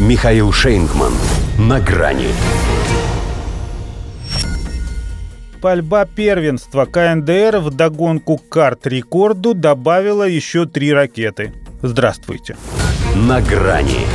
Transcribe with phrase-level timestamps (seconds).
[0.00, 1.12] Михаил Шейнгман.
[1.58, 2.28] На грани.
[5.60, 11.52] Пальба первенства КНДР в догонку карт-рекорду добавила еще три ракеты.
[11.82, 12.56] Здравствуйте.
[13.14, 14.06] На грани.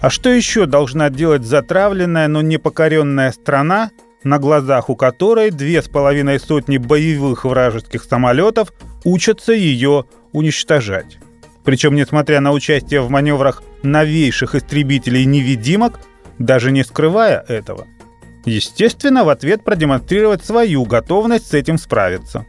[0.00, 3.90] А что еще должна делать затравленная, но непокоренная страна,
[4.22, 8.72] на глазах у которой две с половиной сотни боевых вражеских самолетов
[9.02, 11.18] учатся ее уничтожать?
[11.64, 16.00] Причем, несмотря на участие в маневрах новейших истребителей-невидимок,
[16.38, 17.86] даже не скрывая этого–
[18.44, 22.44] Естественно, в ответ продемонстрировать свою готовность с этим справиться.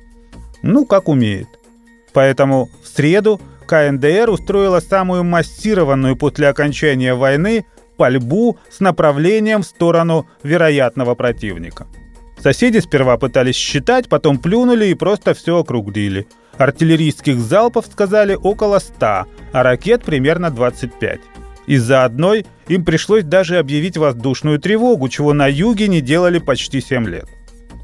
[0.62, 1.48] Ну, как умеет.
[2.14, 7.66] Поэтому в среду КНДР устроила самую массированную после окончания войны
[7.98, 11.88] пальбу с направлением в сторону вероятного противника.
[12.40, 16.28] Соседи сперва пытались считать, потом плюнули и просто все округлили.
[16.58, 21.20] Артиллерийских залпов сказали около 100, а ракет примерно 25.
[21.66, 27.08] Из-за одной им пришлось даже объявить воздушную тревогу, чего на юге не делали почти 7
[27.08, 27.28] лет.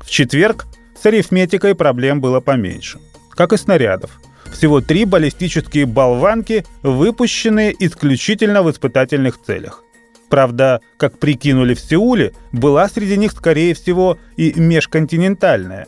[0.03, 0.67] В четверг
[1.02, 2.99] с арифметикой проблем было поменьше.
[3.31, 4.19] Как и снарядов.
[4.52, 9.83] Всего три баллистические болванки, выпущенные исключительно в испытательных целях.
[10.30, 15.88] Правда, как прикинули в Сеуле, была среди них, скорее всего, и межконтинентальная.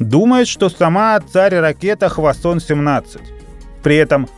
[0.00, 3.20] Думает, что сама царь ракета Хвасон-17.
[3.82, 4.28] При этом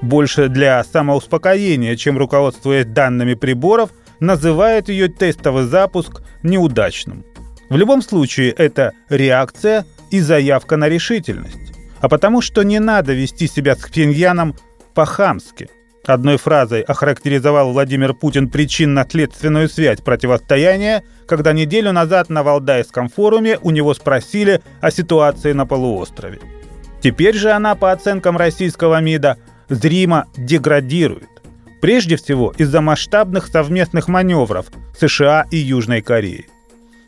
[0.00, 7.24] больше для самоуспокоения, чем руководствуясь данными приборов, называет ее тестовый запуск неудачным.
[7.68, 11.74] В любом случае, это реакция и заявка на решительность.
[12.00, 14.56] А потому что не надо вести себя с Пхеньяном
[14.94, 15.68] по-хамски.
[16.10, 23.70] Одной фразой охарактеризовал Владимир Путин причинно-следственную связь противостояния, когда неделю назад на Валдайском форуме у
[23.70, 26.40] него спросили о ситуации на полуострове.
[27.00, 31.28] Теперь же она, по оценкам российского МИДа, зримо деградирует.
[31.80, 34.66] Прежде всего из-за масштабных совместных маневров
[34.98, 36.48] США и Южной Кореи.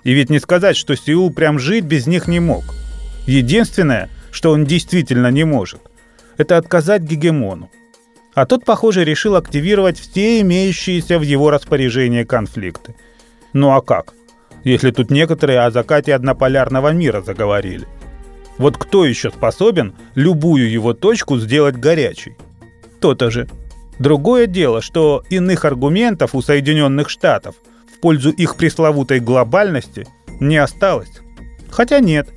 [0.05, 2.63] И ведь не сказать, что Сеул прям жить без них не мог.
[3.27, 5.81] Единственное, что он действительно не может,
[6.39, 7.69] это отказать гегемону.
[8.35, 12.95] А тот, похоже, решил активировать все имеющиеся в его распоряжении конфликты.
[13.53, 14.15] Ну а как?
[14.65, 17.87] Если тут некоторые о закате однополярного мира заговорили.
[18.59, 22.37] Вот кто еще способен любую его точку сделать горячей?
[23.03, 23.49] то-то же.
[23.99, 27.57] Другое дело, что иных аргументов у Соединенных Штатов
[27.95, 30.07] в пользу их пресловутой глобальности
[30.41, 31.21] не осталось.
[31.71, 32.31] Хотя нет,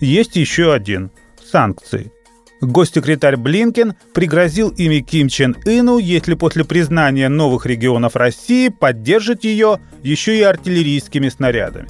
[0.00, 1.10] есть еще один–
[1.50, 2.12] санкции.
[2.60, 9.80] Госсекретарь Блинкен пригрозил ими Ким Чен Ыну, если после признания новых регионов России поддержит ее
[10.02, 11.88] еще и артиллерийскими снарядами.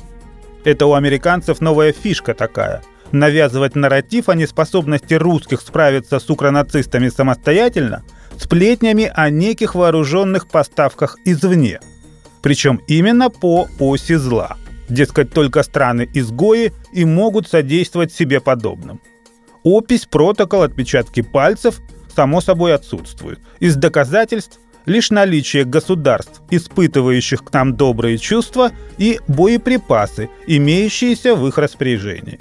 [0.65, 8.03] Это у американцев новая фишка такая– навязывать нарратив о неспособности русских справиться с укронацистами самостоятельно–
[8.39, 11.81] сплетнями о неких вооруженных поставках извне.
[12.43, 14.57] Причем именно по оси зла.
[14.89, 19.01] Дескать, только страны-изгои и могут содействовать себе подобным.
[19.77, 21.81] Опись, протокол, отпечатки пальцев
[22.15, 23.41] само собой отсутствуют.
[23.61, 31.59] Из доказательств лишь наличие государств, испытывающих к нам добрые чувства, и боеприпасы, имеющиеся в их
[31.59, 32.41] распоряжении.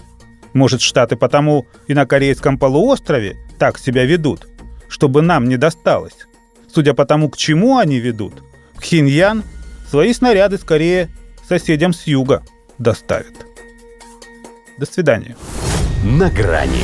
[0.53, 4.47] Может, Штаты потому и на Корейском полуострове так себя ведут–
[4.87, 6.27] чтобы нам не досталось.
[6.73, 8.43] Судя по тому, к чему они ведут,
[8.75, 9.43] Пхеньян
[9.89, 11.09] свои снаряды скорее
[11.47, 12.43] соседям с юга
[12.77, 13.45] доставит.
[14.77, 15.35] До свидания.
[16.03, 16.83] На грани